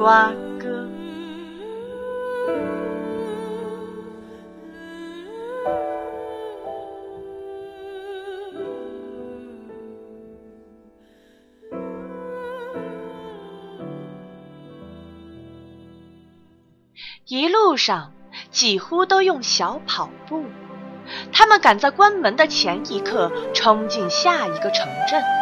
[0.00, 0.88] 瓜哥。
[17.26, 18.14] 一路上
[18.50, 20.46] 几乎都用小跑步，
[21.30, 25.39] 他们赶在关门的前一刻冲进下一个城镇。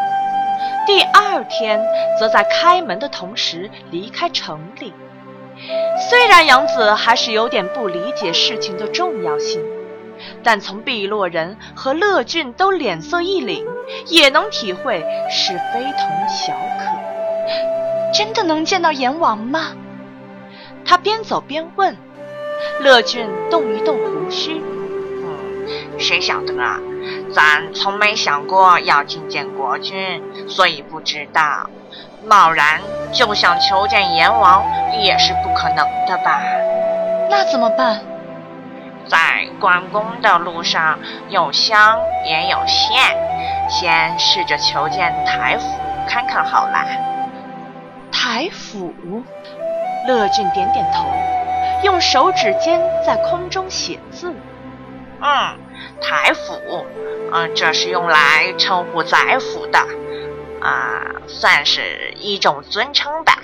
[0.89, 1.79] 第二天
[2.19, 4.95] 则在开门的同时离开城里。
[6.09, 9.63] 虽然杨子还是有点不理解事情的重要性，
[10.43, 13.67] 但从碧落人和乐俊都脸色一凛，
[14.07, 18.15] 也能体会是非同小可。
[18.15, 19.73] 真的能见到阎王吗？
[20.87, 21.95] 他边走边问，
[22.81, 24.63] 乐俊动一动胡须：“，
[25.99, 26.79] 谁晓得啊？
[27.33, 31.69] 咱从没想过要觐见国君，所以不知道。
[32.27, 32.81] 贸然
[33.13, 36.41] 就想求见阎王，也是不可能的吧？
[37.31, 38.01] 那怎么办？
[39.07, 43.17] 在关公的路上，有香也有线，
[43.69, 45.67] 先试着求见台府
[46.09, 46.85] 看看好了。
[48.13, 48.93] 台府。”
[50.07, 51.05] 乐俊点点头，
[51.83, 54.33] 用手指尖在空中写字。
[55.21, 55.59] 嗯，
[56.01, 56.87] 台府，
[57.33, 59.79] 嗯，这是用来称呼宰府的，
[60.61, 63.39] 啊，算是一种尊称吧。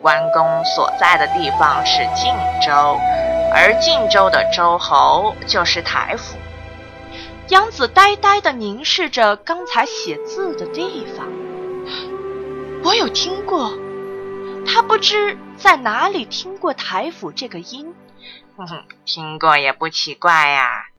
[0.00, 2.32] 关公所在的地方是晋
[2.66, 2.98] 州，
[3.52, 6.36] 而晋州的州侯就是台府。
[7.48, 11.26] 杨子呆呆地凝视着刚才写字的地方，
[12.82, 13.72] 我有听过。
[14.66, 17.94] 他不知在哪里听过“台府”这个音，
[18.56, 20.89] 哼哼，听过也不奇怪呀。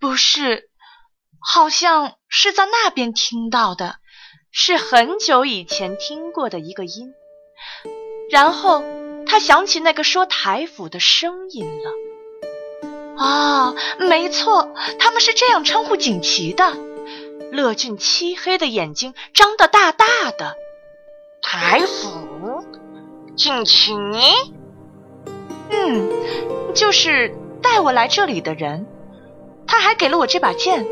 [0.00, 0.70] 不是，
[1.38, 3.96] 好像是在那边听到的，
[4.50, 7.12] 是很久以前听过的一个音。
[8.30, 8.82] 然后
[9.26, 13.22] 他想起那个说“台府”的声音了。
[13.22, 16.74] 啊，没错，他们是这样称呼锦旗的。
[17.52, 20.56] 乐俊漆黑的眼睛张得大大的。
[21.42, 22.64] 台府，
[23.36, 23.94] 锦旗，
[25.70, 28.86] 嗯，就是带我来这里的人，
[29.70, 30.84] 他还给了我这把剑。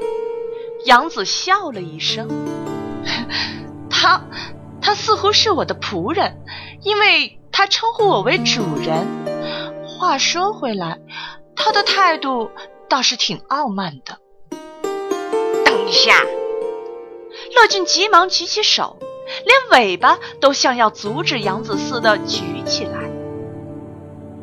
[0.84, 2.28] 杨子笑了一声，
[3.90, 4.22] 他，
[4.80, 6.40] 他似乎是我的仆人，
[6.82, 9.04] 因为他称呼我为主人。
[9.84, 11.00] 话说回来，
[11.56, 12.52] 他的态度
[12.88, 14.18] 倒是挺傲慢的。
[15.64, 16.22] 等一下，
[17.56, 18.96] 乐俊急忙举起手。
[19.44, 23.10] 连尾巴都像要阻止杨子似的举起来。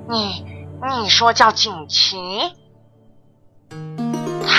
[0.07, 0.46] 你
[1.02, 2.17] 你说叫锦旗，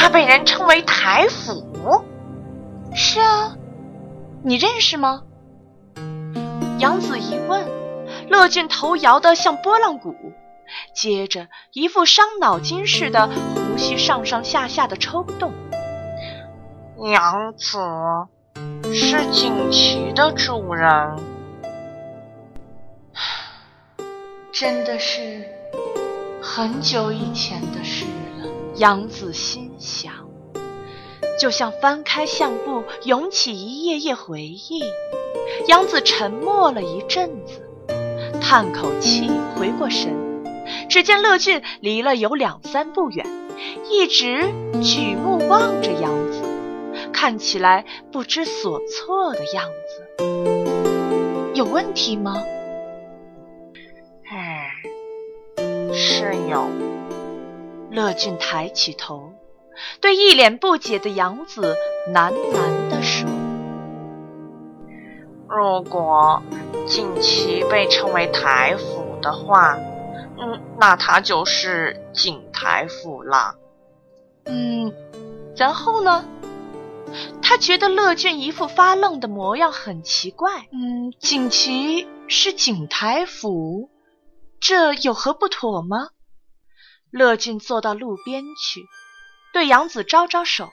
[0.07, 2.05] 他被人称为台府。
[2.95, 3.57] 是啊，
[4.45, 5.25] 你认识吗？
[6.79, 7.69] 杨子一问，
[8.29, 10.15] 乐俊头摇得像拨浪鼓，
[10.95, 15.53] 接着一副伤脑筋似的，胡须上上下下的抽动。
[17.13, 17.79] 杨子。
[18.95, 21.17] 是锦旗的主人，
[24.55, 25.45] 真的是
[26.41, 28.07] 很久以前的事。
[28.77, 30.13] 杨子心想，
[31.41, 34.83] 就像翻开相簿，涌起一页页回忆。
[35.67, 37.67] 杨子沉默了一阵子，
[38.39, 40.15] 叹口气，回过神，
[40.91, 43.27] 只见乐俊离了有两三步远，
[43.91, 46.43] 一直举目望着杨子。
[47.15, 49.65] 看起来不知所措的样
[50.19, 52.45] 子，有问题吗？
[54.29, 54.69] 唉，
[55.95, 56.86] 是有。
[57.97, 59.33] 乐俊抬起头，
[60.03, 61.75] 对一脸不解的杨子
[62.13, 63.27] 喃喃地说
[65.49, 66.43] ：“如果
[66.87, 69.79] 锦旗被称为台府的话，
[70.39, 73.55] 嗯，那他就是景台府了。
[74.45, 74.93] 嗯，
[75.57, 76.27] 然后呢？”
[77.41, 80.67] 他觉得乐俊一副发愣的模样很奇怪。
[80.71, 83.89] 嗯，锦旗是景台府，
[84.61, 86.09] 这有何不妥吗？
[87.11, 88.87] 乐俊坐到路边去，
[89.53, 90.73] 对杨子招招手，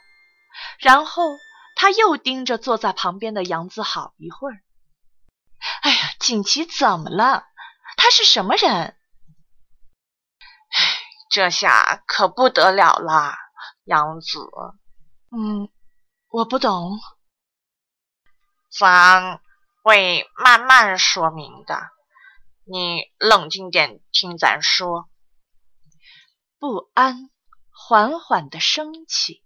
[0.79, 1.37] 然后
[1.75, 4.61] 他又盯着坐在旁边的杨子好一会儿。
[5.81, 7.45] 哎呀，锦旗怎么了？
[7.95, 8.69] 他是什么人？
[8.71, 8.97] 唉，
[11.29, 13.37] 这下可不得了啦，
[13.85, 14.39] 杨子。
[15.31, 15.69] 嗯，
[16.27, 16.99] 我不懂。
[18.77, 19.39] 咱
[19.83, 21.89] 会慢慢说明的，
[22.65, 25.07] 你冷静点听咱说。
[26.63, 27.29] 不安
[27.71, 29.43] 缓缓的升起，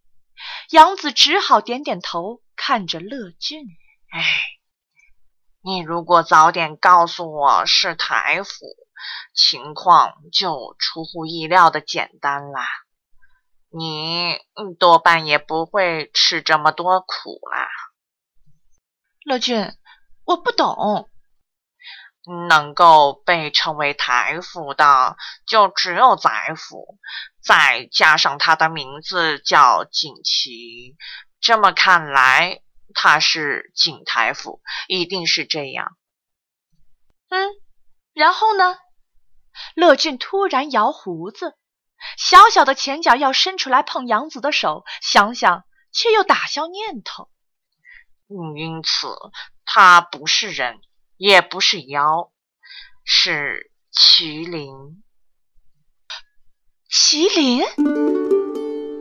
[0.70, 3.66] 杨子只好点点头，看着乐俊。
[4.12, 4.22] 哎，
[5.62, 8.68] 你如果早点告诉我是台府，
[9.34, 12.68] 情况就出乎意料的简单啦，
[13.70, 14.38] 你
[14.78, 17.68] 多半也不会吃这么多苦啦。
[19.26, 19.76] 乐俊，
[20.24, 21.10] 我不懂。
[22.50, 25.16] 能够被称为台府的，
[25.46, 26.98] 就只有宰府，
[27.42, 30.96] 再加上他的名字叫景琦。
[31.40, 32.62] 这么看来，
[32.94, 35.98] 他是景台府，一定是这样。
[37.30, 37.50] 嗯，
[38.14, 38.78] 然后呢？
[39.74, 41.58] 乐俊突然摇胡子，
[42.16, 47.30] 小小的前脚要伸出来碰杨子的手，想想却又打消念头。
[48.28, 49.08] 嗯，因此
[49.66, 50.80] 他不是人，
[51.18, 52.32] 也不是妖，
[53.04, 55.04] 是麒麟。
[56.90, 57.64] 麒麟？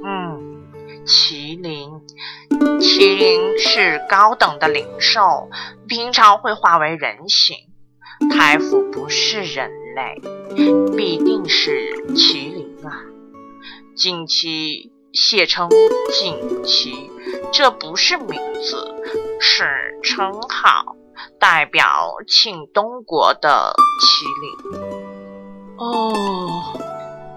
[0.04, 1.90] 嗯，麒麟，
[2.80, 5.50] 麒麟是高等的灵兽，
[5.86, 7.56] 平常会化为人形。
[8.32, 10.20] 太傅不是人类，
[10.96, 11.70] 必定是
[12.14, 13.04] 麒麟啊！
[13.94, 15.68] 锦旗写成
[16.18, 17.10] 锦旗，
[17.52, 18.94] 这不是名字。
[19.38, 19.64] 是
[20.02, 20.96] 称号，
[21.38, 24.96] 代表庆东国的麒麟。
[25.76, 26.12] 哦，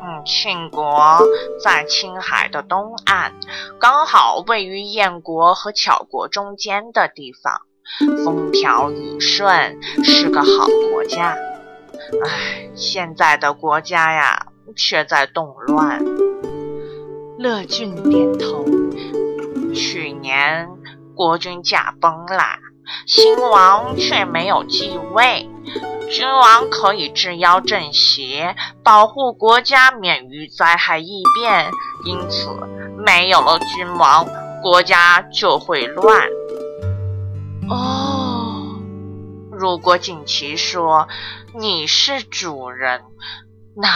[0.02, 1.20] 嗯，庆国
[1.64, 3.34] 在青海的东岸，
[3.80, 7.62] 刚好位于燕国和巧国中间的地方，
[8.24, 11.38] 风调雨顺，是个好国家。
[12.26, 16.04] 唉，现在的国家呀，却在动乱。
[17.38, 18.66] 乐俊点头。
[19.74, 20.70] 去年。
[21.16, 22.44] 国君驾崩了，
[23.06, 25.50] 新王却没有继位。
[26.12, 31.72] 君王可以治妖镇邪，保护国家免于灾害异变。
[32.06, 32.50] 因此，
[33.06, 34.26] 没有了君王，
[34.62, 36.28] 国家就会乱。
[37.70, 38.80] 哦，
[39.52, 41.08] 如果锦旗说
[41.54, 43.04] 你是主人，
[43.76, 43.90] 那，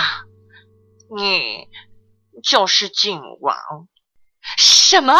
[1.16, 1.68] 你
[2.44, 3.58] 就是景王。
[4.58, 5.16] 什么？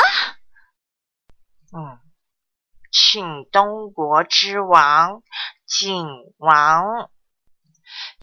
[1.76, 1.98] 嗯，
[2.94, 5.24] 庆东国之王，
[5.66, 6.06] 景
[6.38, 7.10] 王。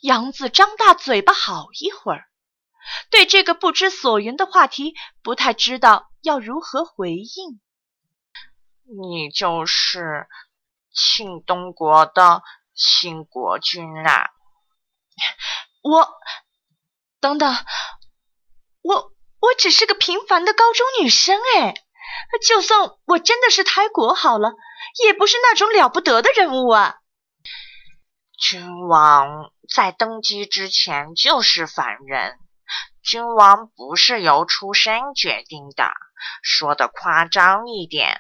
[0.00, 2.25] 杨子张大嘴巴好一会儿，
[3.11, 4.94] 对这个不知所云的话题
[5.25, 7.61] 不太知道要如何回应。
[9.02, 10.28] 你就是
[10.93, 12.43] 庆东国的
[12.73, 14.31] 新国君啊？
[15.82, 16.08] 我，
[17.19, 17.52] 等等，
[18.82, 21.75] 我我只是个平凡的高中女生哎。
[22.47, 24.52] 就算我真的是胎国好了，
[25.05, 26.97] 也不是那种了不得的人物啊。
[28.38, 32.38] 君王在登基之前就是凡人，
[33.02, 35.91] 君王不是由出身决定的。
[36.43, 38.19] 说的夸张一点，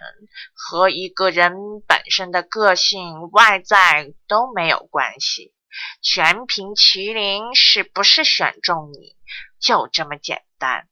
[0.54, 1.54] 和一个人
[1.86, 5.54] 本身的个性、外在都没有关系，
[6.02, 9.16] 全凭麒麟是不是选中你，
[9.58, 10.88] 就这么简单。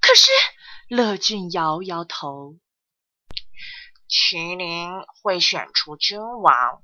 [0.00, 0.30] 可是。
[0.94, 2.56] 乐俊摇摇头。
[4.10, 4.90] 麒麟
[5.22, 6.82] 会选出君王，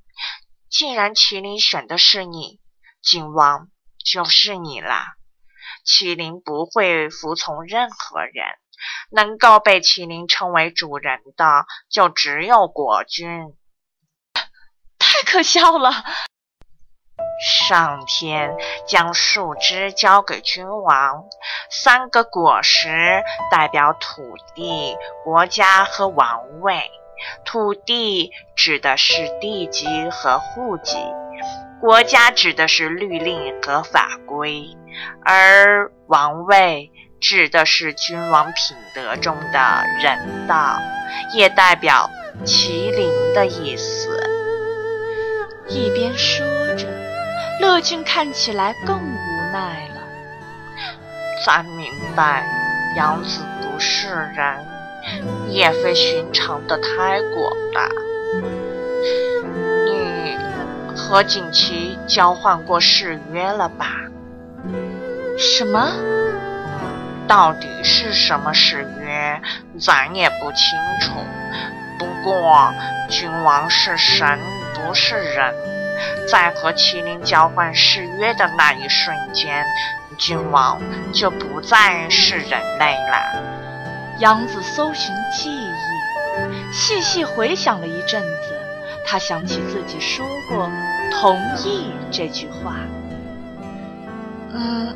[0.70, 2.58] 既然麒麟选的是你，
[3.02, 3.68] 君王
[4.02, 5.04] 就是你啦。
[5.84, 8.46] 麒麟不会服从任何人，
[9.10, 13.28] 能够被麒麟称为主人的，就只有国君。
[14.98, 15.92] 太可笑了。
[17.40, 18.54] 上天
[18.86, 21.24] 将树枝交给君王，
[21.70, 24.22] 三个果实代表土
[24.54, 26.90] 地、国家和王位。
[27.44, 30.96] 土地指的是地级和户籍，
[31.80, 34.76] 国家指的是律令和法规，
[35.24, 40.78] 而王位指的是君王品德中的人道，
[41.34, 42.08] 也代表
[42.44, 44.17] 麒麟的意思。
[45.68, 46.46] 一边说
[46.76, 46.86] 着。
[47.60, 50.00] 乐俊看起来更无奈了。
[51.44, 52.46] 咱明白，
[52.96, 54.64] 杨子不是人，
[55.48, 57.88] 也非寻常的胎果吧？
[59.86, 60.36] 你
[60.96, 63.86] 和锦旗交换过誓约了吧？
[65.38, 65.92] 什么？
[67.26, 69.40] 到底是什么誓约？
[69.78, 71.20] 咱也不清楚。
[72.28, 72.74] 不过，
[73.08, 74.38] 君王是神，
[74.74, 75.54] 不是人。
[76.30, 79.64] 在和麒麟交换誓约的那一瞬间，
[80.18, 80.78] 君王
[81.10, 84.18] 就不再是人类了。
[84.18, 85.72] 杨子搜寻记忆，
[86.70, 88.60] 细细回想了一阵子，
[89.06, 90.70] 他想起自己说过
[91.18, 92.76] “同意”这句话。
[94.52, 94.94] 嗯，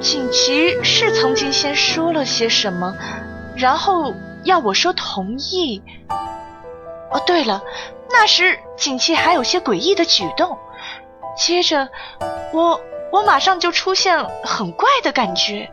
[0.00, 2.96] 锦旗是曾经先说了些什么，
[3.58, 5.82] 然后要我说同意。
[7.10, 7.62] 哦，对了，
[8.08, 10.58] 那时锦旗还有些诡异的举动。
[11.36, 11.88] 接着，
[12.52, 15.70] 我我马上就出现很怪的感觉。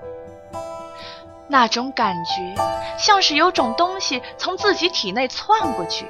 [1.49, 2.61] 那种感觉
[2.97, 6.05] 像是有种东西从自己体内窜过去。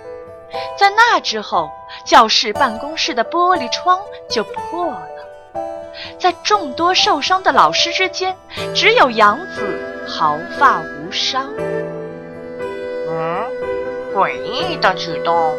[0.77, 1.69] 在那之后，
[2.05, 5.07] 教室办公室的玻璃窗就破了。
[6.17, 8.36] 在众多受伤的老师之间，
[8.74, 11.51] 只有杨子毫发无伤。
[13.10, 13.46] 嗯，
[14.18, 15.56] 诡异的举动。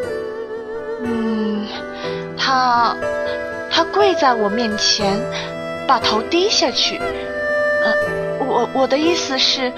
[1.05, 1.65] 嗯，
[2.37, 2.97] 他
[3.71, 5.17] 他跪在我面前，
[5.87, 6.99] 把头低下去。
[6.99, 7.95] 呃，
[8.41, 9.73] 我我的意思是，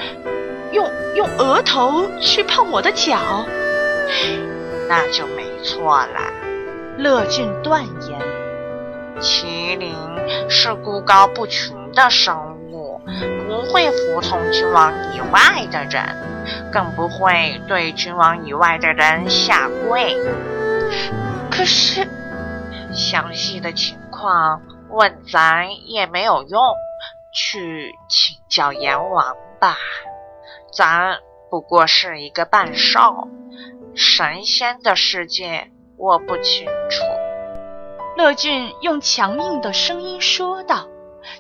[0.72, 3.18] 用用额头去碰我的脚。
[4.88, 6.32] 那就没错了。
[6.96, 8.18] 乐俊断言。
[9.20, 9.94] 麒麟
[10.48, 12.49] 是孤高不群的生物，
[13.04, 20.16] 不会服从君王以外的人，更不会对君王以外的人下跪。
[21.50, 22.06] 可是，
[22.92, 26.60] 详细的情况问咱也没有用，
[27.32, 29.76] 去请教阎王吧。
[30.72, 31.18] 咱
[31.50, 33.28] 不过是一个半兽，
[33.94, 37.04] 神仙的世界我不清楚。
[38.16, 40.86] 乐俊用强硬的声音说道，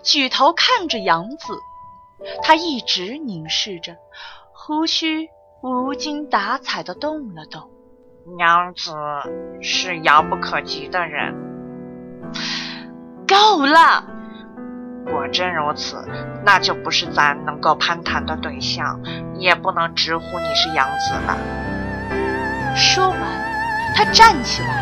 [0.02, 1.58] 举头看着杨子，
[2.42, 3.96] 他一直凝视着，
[4.52, 5.28] 胡须
[5.62, 7.70] 无精打采的动了动。
[8.38, 8.92] 杨子
[9.62, 11.34] 是遥不可及的人。
[13.26, 14.04] 够了！
[15.06, 16.04] 果真如此，
[16.44, 19.00] 那就不是咱能够攀谈的对象，
[19.36, 21.38] 也不能直呼你是杨子了。
[22.76, 23.18] 说完，
[23.96, 24.79] 他站起来。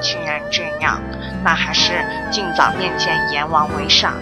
[0.00, 1.00] 既然这样，
[1.44, 4.12] 那还是尽早面见阎王为上。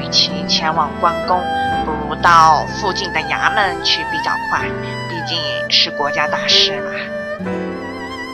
[0.00, 1.40] 与其前往关公，
[1.84, 4.60] 不如到附近的衙门去比较快。
[5.08, 5.38] 毕竟
[5.70, 6.90] 是国家大事嘛。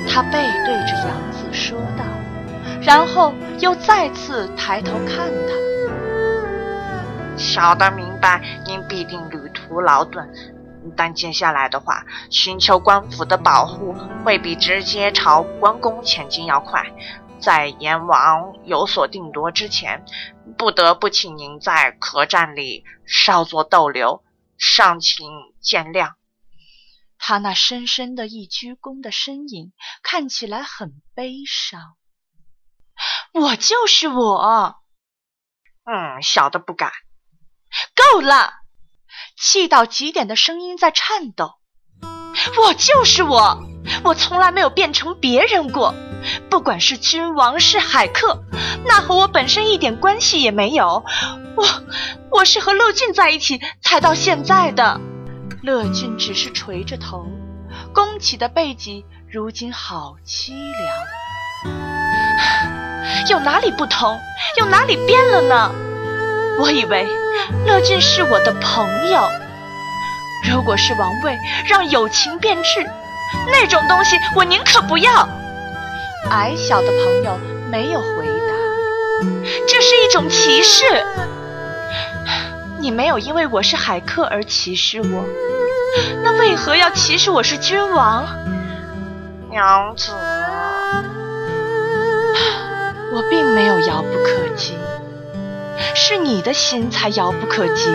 [0.09, 2.05] 他背对着杨子说道，
[2.83, 5.55] 然后又再次抬头看他。
[7.37, 10.29] 小的明白，您必定旅途劳顿。
[10.97, 13.95] 但接下来的话，寻求官府的保护
[14.25, 16.85] 会比直接朝关公前进要快。
[17.41, 20.05] 在阎王有所定夺之前，
[20.59, 24.23] 不得不请您在客栈里稍作逗留，
[24.59, 25.27] 尚请
[25.61, 26.15] 见谅。
[27.19, 29.73] 他那深深的一鞠躬的身影
[30.03, 31.97] 看起来很悲伤。
[33.33, 34.77] 我就是我。
[35.85, 36.93] 嗯，小的不敢。
[37.95, 38.53] 够了。
[39.41, 41.55] 气到极点的声音在颤抖。
[42.63, 43.59] 我就是我，
[44.05, 45.95] 我从来没有变成别人过。
[46.51, 48.43] 不管是君王是海客，
[48.85, 51.03] 那和我本身一点关系也没有。
[51.57, 51.67] 我，
[52.31, 55.01] 我是和乐俊在一起才到现在的。
[55.63, 57.27] 乐俊只是垂着头，
[57.95, 60.53] 弓起的背脊如今好凄
[61.65, 61.75] 凉。
[63.29, 64.21] 有哪里不同？
[64.59, 65.73] 有哪里变了呢？
[66.61, 67.07] 我以为。
[67.67, 69.29] 乐俊是我的朋友。
[70.51, 72.89] 如果是王位让友情变质，
[73.47, 75.29] 那种东西我宁可不要。
[76.31, 77.39] 矮小的朋友
[77.71, 78.55] 没有回答。
[79.69, 80.85] 这是一种歧视。
[82.79, 85.25] 你没有因为我是海客而歧视我，
[86.23, 88.27] 那为何要歧视我是君王？
[89.51, 90.13] 娘子，
[93.13, 94.80] 我并没有遥不可及。
[95.95, 97.91] 是你的心才遥不可及，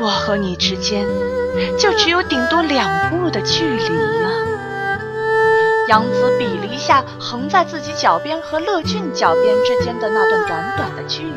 [0.00, 1.06] 我和你之间
[1.78, 4.30] 就只有顶多两步的距离呀。
[5.88, 11.30] 杨子比了一下横在自己脚边和乐俊脚边之间的那段短短的距离。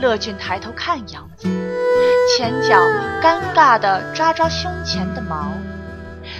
[0.00, 1.48] 乐俊抬头看杨子，
[2.36, 2.80] 前脚
[3.22, 5.52] 尴尬地抓抓胸前的毛，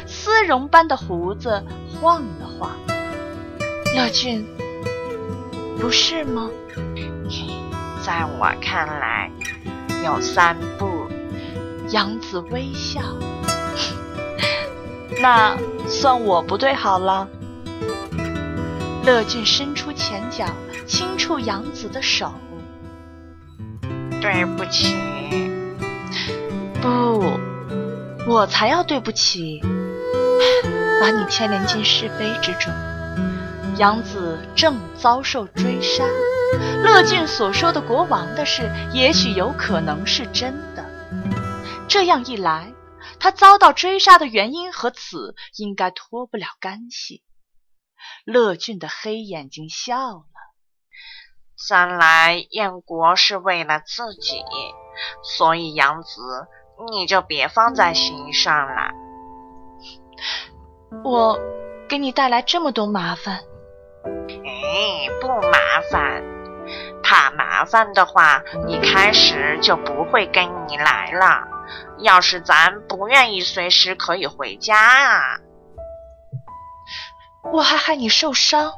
[0.06, 1.62] 丝绒般的胡子
[2.00, 2.70] 晃了晃。
[3.94, 4.46] 乐俊。
[5.80, 6.50] 不是吗？
[8.04, 9.30] 在我看来，
[10.04, 11.06] 有三步。
[11.90, 13.00] 杨子微笑，
[15.22, 15.56] 那
[15.86, 17.28] 算我不对好了。
[19.04, 20.44] 乐俊伸出前脚，
[20.84, 22.32] 轻触杨子的手。
[24.20, 24.96] 对不起。
[26.82, 27.38] 不，
[28.26, 29.60] 我才要对不起。
[31.00, 32.72] 把你牵连进是非之中。
[33.76, 34.25] 杨子
[34.56, 36.02] 正遭受追杀，
[36.82, 40.84] 乐俊所说的国王的事，也许有可能是真的。
[41.88, 42.72] 这样一来，
[43.20, 47.22] 他遭到追杀的原因和此应该脱不了干系。
[48.24, 50.24] 乐俊的黑眼睛笑了。
[51.58, 54.42] 三来燕国是为了自己，
[55.22, 56.20] 所以杨子
[56.90, 58.90] 你就别放在心上了。
[61.04, 61.38] 我
[61.88, 63.40] 给你带来这么多麻烦，
[64.28, 64.35] 哎，
[65.20, 65.58] 不麻
[65.90, 66.22] 烦。
[67.02, 71.46] 怕麻烦的话，一开始就不会跟你来了。
[71.98, 75.38] 要是咱不愿意随时可以回家啊，
[77.52, 78.72] 我还害你受伤。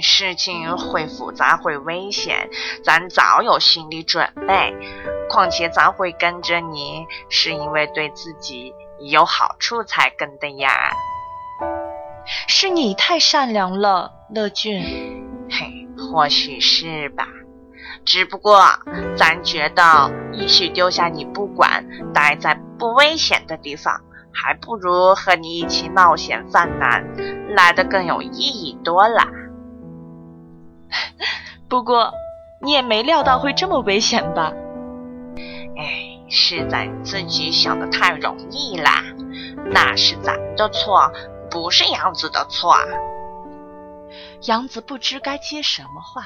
[0.00, 2.48] 事情会复杂，会危险，
[2.82, 4.74] 咱早有心理准备。
[5.28, 10.92] 况且咱会跟着你，是因为对自己有好处才跟的呀。
[12.46, 14.82] 是你太善良了，乐俊。
[15.50, 17.28] 嘿，或许是吧。
[18.04, 18.64] 只不过
[19.16, 24.00] 咱觉得，也许丢下你不管，待在不危险的地方，
[24.32, 27.04] 还不如和你一起冒险犯难，
[27.54, 29.28] 来的更有意义多啦。
[31.68, 32.12] 不过，
[32.60, 34.52] 你也没料到会这么危险吧？
[35.76, 39.04] 哎，是咱自己想的太容易啦。
[39.70, 41.12] 那是咱的错，
[41.50, 42.74] 不是杨子的错。
[44.42, 46.24] 杨子不知该接什么话，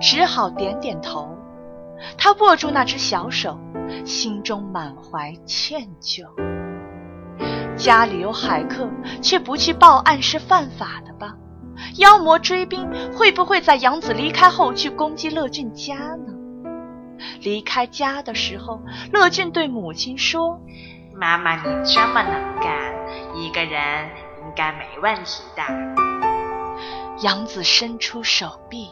[0.00, 1.38] 只好点点头。
[2.18, 3.56] 他握住那只小手，
[4.04, 6.24] 心中满怀歉疚。
[7.76, 8.90] 家里有海客，
[9.22, 11.36] 却不去报案，是犯法的吧？
[11.98, 16.34] 妖魔追兵会不会在杨子离开后去攻击乐俊家呢？
[17.40, 18.82] 离开家的时候，
[19.12, 20.60] 乐俊对母亲说
[21.14, 22.92] ：“妈妈，你这么能干，
[23.36, 24.08] 一个人
[24.42, 25.62] 应该没问题的。”
[27.24, 28.90] 杨子伸出手臂，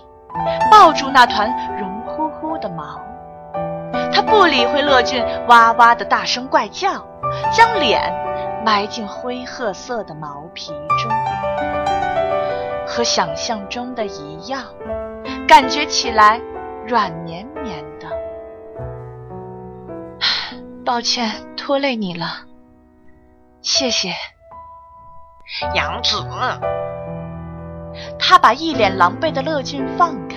[0.70, 2.98] 抱住那团绒乎乎的毛，
[4.10, 7.06] 他不理会乐俊哇哇的大声怪叫，
[7.52, 8.10] 将脸
[8.64, 11.12] 埋进灰褐色的毛皮中。
[12.86, 14.64] 和想象中的一样，
[15.46, 16.40] 感觉起来
[16.86, 18.08] 软绵绵的。
[20.86, 22.26] 抱歉拖累你了，
[23.60, 24.14] 谢谢，
[25.74, 26.16] 杨子。
[28.18, 30.36] 他把一脸狼狈的乐俊放开。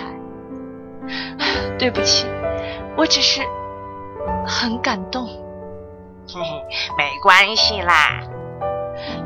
[1.77, 2.25] 对不起，
[2.97, 3.41] 我只是
[4.45, 5.25] 很感动。
[6.27, 6.63] 嘿嘿，
[6.97, 8.21] 没关系啦。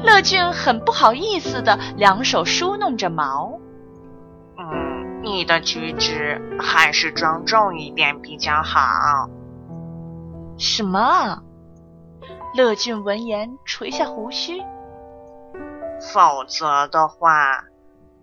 [0.04, 3.60] 乐俊很不好意思的两手梳弄着毛。
[4.58, 9.30] 嗯，你的举止还是庄重一点比较好。
[10.58, 11.42] 什么？
[12.56, 14.60] 乐俊闻言垂下胡须。
[16.02, 17.64] 否则的话，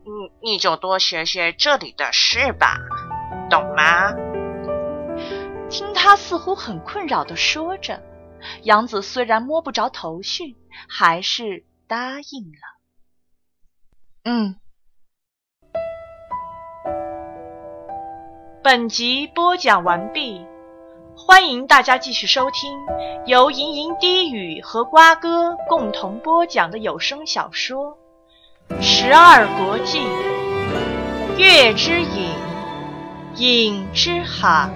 [0.09, 2.79] 你你就多学学这里的事吧，
[3.51, 4.13] 懂吗？
[5.69, 8.01] 听他似乎很困扰的说着。
[8.63, 10.55] 杨子虽然摸不着头绪，
[10.89, 12.63] 还是答应了。
[14.25, 14.57] 嗯。
[18.63, 20.47] 本集播讲完毕，
[21.17, 22.79] 欢迎大家继续收听
[23.27, 27.93] 由吟吟低语和瓜哥共同播讲的有声小说
[28.81, 29.99] 《十二国记·
[31.39, 32.31] 月之影，
[33.37, 34.69] 影之海》。